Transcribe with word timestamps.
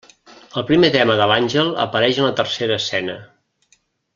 El 0.61 0.63
primer 0.69 0.89
tema 0.95 1.17
de 1.19 1.27
l'àngel 1.31 1.69
apareix 1.85 2.21
en 2.23 2.27
la 2.29 2.33
tercera 2.43 2.81
escena. 2.85 3.21